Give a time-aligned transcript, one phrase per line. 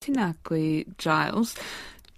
[0.00, 0.34] Tina
[0.96, 1.54] Gyles.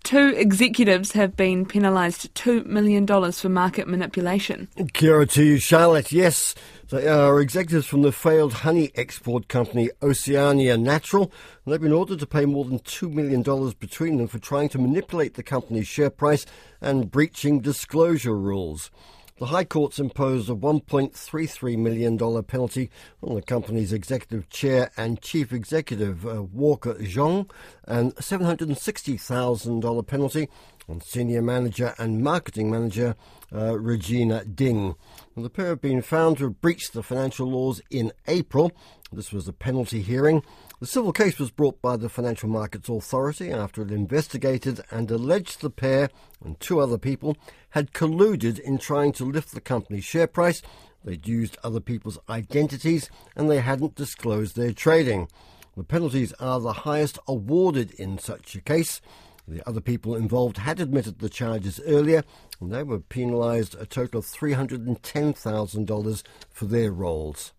[0.05, 4.69] Two executives have been penalised $2 million for market manipulation.
[4.93, 6.13] Kia to you, Charlotte.
[6.13, 6.55] Yes,
[6.91, 11.33] they are executives from the failed honey export company Oceania Natural.
[11.65, 13.43] and They've been ordered to pay more than $2 million
[13.81, 16.47] between them for trying to manipulate the company's share price
[16.81, 18.93] and breaching disclosure rules.
[19.39, 22.91] The High Court's imposed a $1.33 million penalty
[23.23, 27.51] on the company's executive chair and chief executive, uh, Walker Zhong,
[27.85, 30.49] and a $760,000 penalty
[30.89, 33.17] on senior manager and marketing manager,
[33.53, 34.97] uh, Regina Ding.
[35.37, 38.71] The pair have been found to have breached the financial laws in April.
[39.13, 40.43] This was a penalty hearing.
[40.83, 45.61] The civil case was brought by the Financial Markets Authority after it investigated and alleged
[45.61, 46.11] the pair
[46.45, 47.37] and two other people
[47.71, 50.61] had colluded in trying to lift the company's share price.
[51.05, 55.29] They'd used other people's identities and they hadn't disclosed their trading.
[55.77, 59.01] The penalties are the highest awarded in such a case.
[59.47, 62.25] The other people involved had admitted the charges earlier,
[62.61, 67.53] and they were penalised a total of $310,000 for their roles.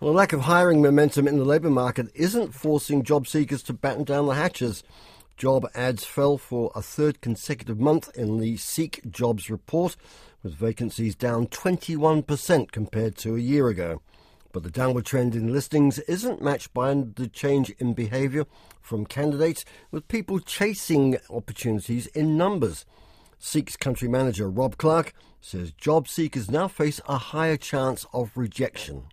[0.00, 3.72] Well, a lack of hiring momentum in the labour market isn't forcing job seekers to
[3.72, 4.82] batten down the hatches.
[5.36, 9.94] Job ads fell for a third consecutive month in the Seek Jobs report,
[10.42, 14.02] with vacancies down 21% compared to a year ago.
[14.50, 18.46] But the downward trend in listings isn't matched by the change in behaviour
[18.82, 22.84] from candidates, with people chasing opportunities in numbers.
[23.38, 29.04] Seek's country manager Rob Clark says job seekers now face a higher chance of rejection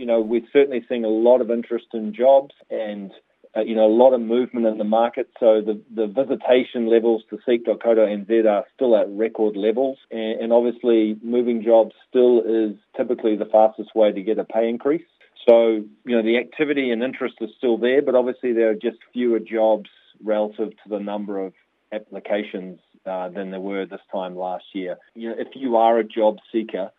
[0.00, 3.12] you know, we're certainly seeing a lot of interest in jobs and,
[3.54, 5.28] uh, you know, a lot of movement in the market.
[5.38, 9.98] So the, the visitation levels to seek.co.nz are still at record levels.
[10.10, 14.70] And, and obviously, moving jobs still is typically the fastest way to get a pay
[14.70, 15.04] increase.
[15.46, 18.98] So, you know, the activity and interest is still there, but obviously there are just
[19.12, 19.90] fewer jobs
[20.24, 21.52] relative to the number of
[21.92, 24.96] applications uh, than there were this time last year.
[25.14, 26.90] You know, if you are a job seeker,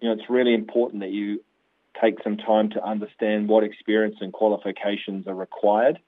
[0.00, 1.40] you know, it's really important that you
[2.00, 5.98] take some time to understand what experience and qualifications are required.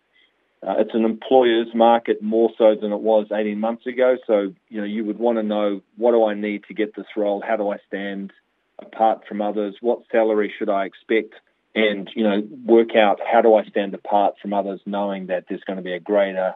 [0.66, 4.16] Uh, it's an employer's market more so than it was 18 months ago.
[4.26, 7.06] So, you know, you would want to know what do I need to get this
[7.16, 7.42] role?
[7.46, 8.32] How do I stand
[8.78, 9.76] apart from others?
[9.80, 11.34] What salary should I expect?
[11.74, 15.64] And, you know, work out how do I stand apart from others knowing that there's
[15.64, 16.54] going to be a greater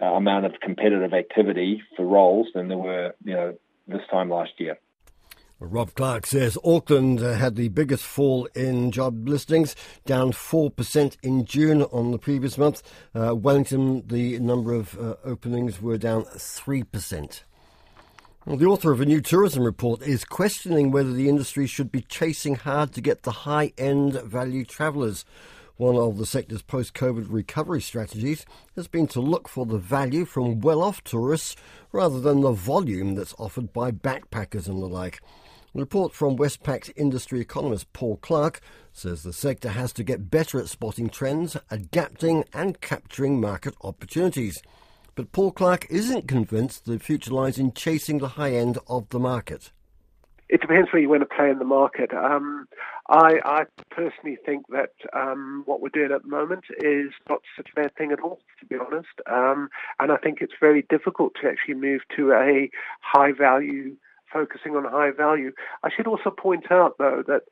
[0.00, 3.56] uh, amount of competitive activity for roles than there were, you know,
[3.88, 4.78] this time last year.
[5.60, 11.44] Rob Clark says Auckland uh, had the biggest fall in job listings, down 4% in
[11.44, 12.82] June on the previous month.
[13.14, 17.42] Uh, Wellington, the number of uh, openings were down 3%.
[18.44, 22.02] Well, the author of a new tourism report is questioning whether the industry should be
[22.02, 25.24] chasing hard to get the high end value travellers.
[25.76, 28.44] One of the sector's post COVID recovery strategies
[28.76, 31.56] has been to look for the value from well off tourists
[31.90, 35.20] rather than the volume that's offered by backpackers and the like.
[35.76, 38.60] A report from Westpac's industry economist Paul Clark
[38.92, 44.62] says the sector has to get better at spotting trends, adapting and capturing market opportunities.
[45.16, 49.18] But Paul Clark isn't convinced the future lies in chasing the high end of the
[49.18, 49.72] market.
[50.48, 52.12] It depends where you want to play in the market.
[52.14, 52.68] Um,
[53.08, 57.70] I, I, personally think that um, what we're doing at the moment is not such
[57.76, 59.08] a bad thing at all, to be honest.
[59.28, 62.70] Um, and I think it's very difficult to actually move to a
[63.00, 63.96] high value
[64.34, 65.52] focusing on high value.
[65.84, 67.44] I should also point out, though, that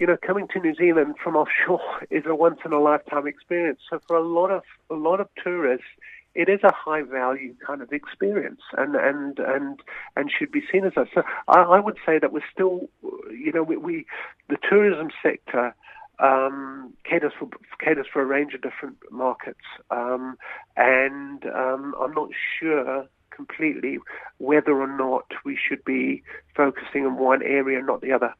[0.00, 1.80] you know coming to New Zealand from offshore
[2.10, 3.80] is a once in a lifetime experience.
[3.88, 5.86] So for a lot of a lot of tourists,
[6.34, 9.80] it is a high value kind of experience, and and and
[10.16, 11.08] and should be seen as that.
[11.14, 12.88] So I, I would say that we're still,
[13.30, 14.06] you know, we, we
[14.48, 15.74] the tourism sector.
[16.22, 17.48] Um, caters for
[17.82, 20.36] caters for a range of different markets, um,
[20.76, 22.28] and um, I'm not
[22.58, 23.98] sure completely
[24.38, 26.22] whether or not we should be
[26.56, 28.34] focusing on one area and not the other.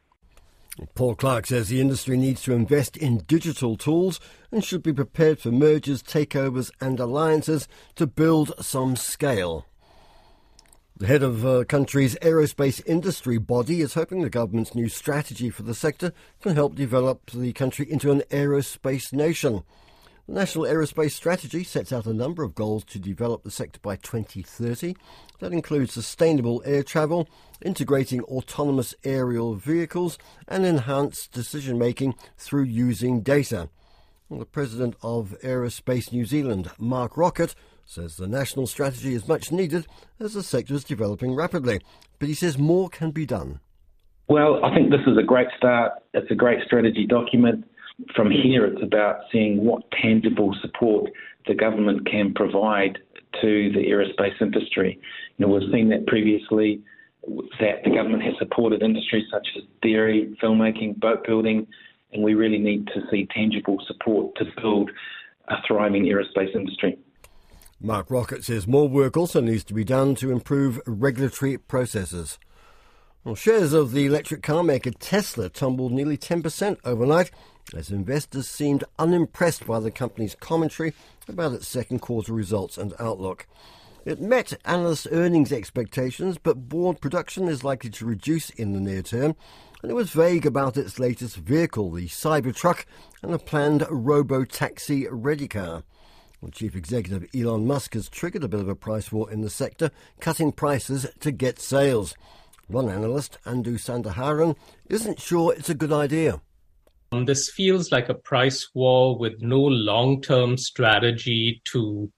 [0.94, 4.20] Paul Clark says the industry needs to invest in digital tools
[4.50, 9.66] and should be prepared for mergers, takeovers, and alliances to build some scale.
[10.96, 15.48] The head of the uh, country's aerospace industry body is hoping the government's new strategy
[15.48, 16.12] for the sector
[16.42, 19.62] can help develop the country into an aerospace nation.
[20.30, 23.96] The National Aerospace Strategy sets out a number of goals to develop the sector by
[23.96, 24.94] 2030.
[25.40, 27.28] That includes sustainable air travel,
[27.60, 33.70] integrating autonomous aerial vehicles, and enhanced decision making through using data.
[34.30, 39.88] The president of Aerospace New Zealand, Mark Rocket, says the national strategy is much needed
[40.20, 41.80] as the sector is developing rapidly,
[42.20, 43.58] but he says more can be done.
[44.28, 45.90] Well, I think this is a great start.
[46.14, 47.64] It's a great strategy document
[48.14, 51.10] from here, it's about seeing what tangible support
[51.46, 52.98] the government can provide
[53.40, 54.98] to the aerospace industry.
[55.36, 56.82] You know, we've seen that previously
[57.60, 61.66] that the government has supported industries such as dairy, filmmaking, boat building,
[62.12, 64.90] and we really need to see tangible support to build
[65.48, 66.98] a thriving aerospace industry.
[67.80, 72.38] Mark Rocket says more work also needs to be done to improve regulatory processes.
[73.24, 77.30] Well, shares of the electric car maker Tesla tumbled nearly 10% overnight
[77.74, 80.92] as investors seemed unimpressed by the company's commentary
[81.28, 83.46] about its second quarter results and outlook.
[84.04, 89.02] It met analyst earnings expectations, but board production is likely to reduce in the near
[89.02, 89.36] term,
[89.82, 92.84] and it was vague about its latest vehicle, the Cybertruck,
[93.22, 95.82] and a planned robo-taxi ready car.
[96.40, 99.50] Well, Chief Executive Elon Musk has triggered a bit of a price war in the
[99.50, 99.90] sector,
[100.20, 102.14] cutting prices to get sales.
[102.68, 104.56] One analyst, Andu Sandaharan,
[104.88, 106.40] isn't sure it's a good idea.
[107.12, 112.10] Um, this feels like a price war with no long-term strategy to,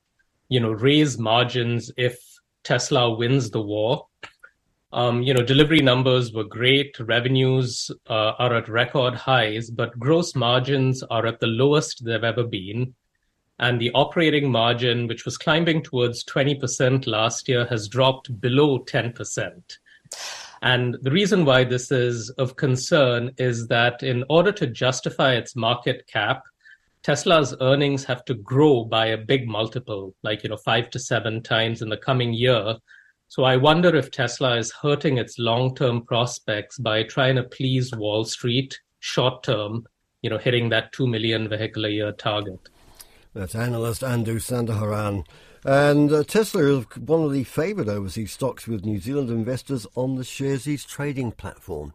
[0.49, 2.19] you know, raise margins if
[2.63, 4.07] Tesla wins the war.
[4.93, 6.95] Um, you know, delivery numbers were great.
[7.01, 12.45] Revenues uh, are at record highs, but gross margins are at the lowest they've ever
[12.45, 12.95] been.
[13.59, 19.79] And the operating margin, which was climbing towards 20% last year, has dropped below 10%.
[20.63, 25.57] And the reason why this is of concern is that in order to justify its
[25.57, 26.45] market cap,
[27.03, 31.43] Tesla's earnings have to grow by a big multiple, like, you know, five to seven
[31.43, 32.77] times in the coming year.
[33.27, 38.25] So I wonder if Tesla is hurting its long-term prospects by trying to please Wall
[38.25, 39.85] Street short term,
[40.23, 42.69] you know, hitting that 2 million vehicle a year target.
[43.35, 45.25] That's analyst Andu Sandaharan.
[45.65, 50.17] And uh, Tesla is one of the favoured overseas stocks with New Zealand investors on
[50.17, 51.93] the Sharesies trading platform.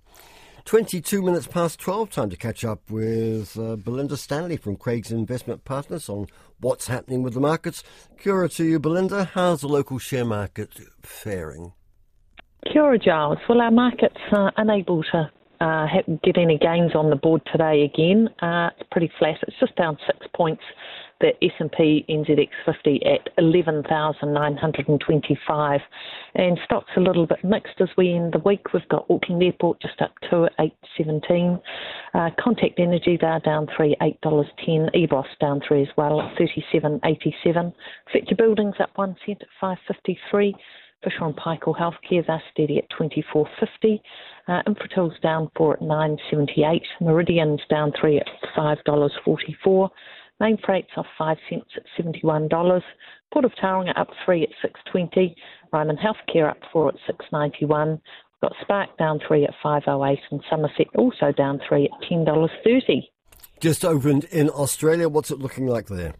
[0.64, 5.64] 22 minutes past 12, time to catch up with uh, Belinda Stanley from Craig's Investment
[5.64, 6.28] Partners on
[6.60, 7.84] what's happening with the markets.
[8.18, 9.26] Kia to you, Belinda.
[9.34, 10.72] How's the local share market
[11.02, 11.74] faring?
[12.76, 13.38] Ora, Gyles.
[13.50, 15.32] Well, our market's uh, unable to
[15.62, 15.88] uh,
[16.24, 18.30] get any gains on the board today again.
[18.42, 19.38] Uh, it's pretty flat.
[19.44, 20.64] It's just down six points
[21.20, 25.82] the S&P NZX 50 at 11,925.
[26.36, 28.74] And stocks a little bit mixed as we end the week.
[28.74, 31.60] We've got Auckland Airport just up to at 817.
[32.14, 34.96] Uh, Contact Energy, they're down 3, $8.10.
[34.96, 37.74] EBOS down 3 as well at 37.87.
[38.12, 40.56] Fletcher Buildings up 1 cent at 553.
[41.04, 44.02] Fisher and Paykel Healthcare, they're steady at 24.50.
[44.48, 46.82] Uh, Infratil's down 4 at 9.78.
[47.02, 48.28] Meridian's down 3 at
[48.58, 49.90] $5.44.
[50.42, 52.82] Mainfreight's off 5 cents at $71.
[53.34, 55.36] Port of Tauranga up 3 at 620.
[55.74, 57.90] Ryman Healthcare up 4 at 691.
[57.90, 58.00] We've
[58.42, 63.04] got Spark down 3 at 508 and Somerset also down 3 at $10.30.
[63.60, 65.10] Just opened in Australia.
[65.10, 66.14] What's it looking like there?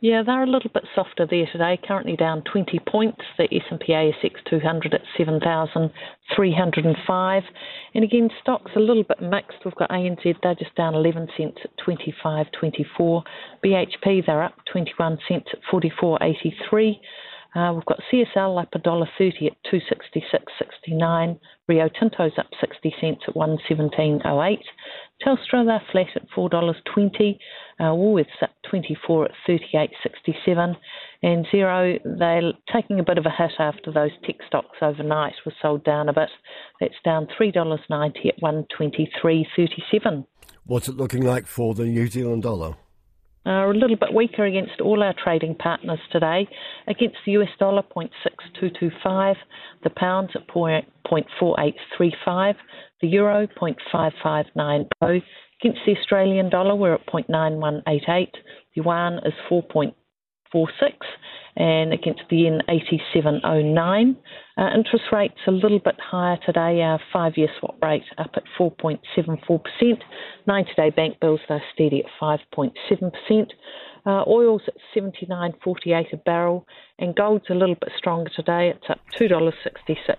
[0.00, 1.78] Yeah, they're a little bit softer there today.
[1.88, 3.22] Currently down 20 points.
[3.38, 7.42] The S&P ASX 200 at 7,305.
[7.94, 9.64] And again, stocks a little bit mixed.
[9.64, 13.22] We've got ANZ, they're just down 11 cents at 25.24.
[13.64, 17.00] BHP, they're up 21 cents at 44.83.
[17.56, 21.40] Uh, we've got CSL up $1.30 at 266.69.
[21.66, 24.58] Rio Tinto's up 60 cents at 117.08.
[25.24, 27.38] Telstra, they're flat at $4.20.
[27.80, 30.76] Uh, Woolworths up 24 at 38.67.
[31.22, 35.54] And Xero, they're taking a bit of a hit after those tech stocks overnight were
[35.62, 36.28] sold down a bit.
[36.78, 40.26] That's down $3.90 at 123.37.
[40.66, 42.76] What's it looking like for the New Zealand dollar?
[43.46, 46.48] Are a little bit weaker against all our trading partners today.
[46.86, 49.36] Against the US dollar, 0.6225,
[49.84, 52.54] the pounds at 0.4835,
[53.00, 55.22] the euro, 0.5590.
[55.62, 58.06] Against the Australian dollar, we're at 0.9188.
[58.06, 58.26] The
[58.74, 59.32] yuan is
[60.54, 60.92] 4.46
[61.56, 64.16] and against the yen 87.09.
[64.58, 66.80] Uh, interest rates a little bit higher today.
[66.82, 70.02] Our five-year swap rate up at 4.74%.
[70.46, 73.52] 90-day bank bills are steady at 5.7%.
[74.04, 76.66] Uh, oil's at 79.48 a barrel,
[76.98, 78.70] and gold's a little bit stronger today.
[78.70, 80.16] It's up $2.66